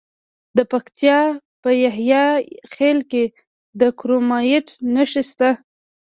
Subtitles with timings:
[0.57, 1.19] د پکتیکا
[1.61, 2.25] په یحیی
[2.73, 3.23] خیل کې
[3.79, 5.49] د کرومایټ نښې شته.